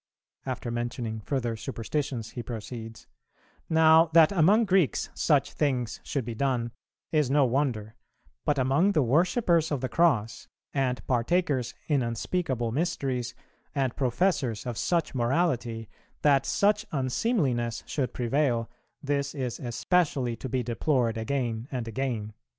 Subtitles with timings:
[0.47, 3.05] After mentioning further superstitions, he proceeds,
[3.69, 6.71] "Now that among Greeks such things should be done,
[7.11, 7.93] is no wonder;
[8.43, 13.35] but among the worshippers of the Cross, and partakers in unspeakable mysteries,
[13.75, 15.87] and professors of such morality,
[16.23, 18.71] that such unseemliness should prevail,
[19.03, 22.33] this is especially to be deplored again and again."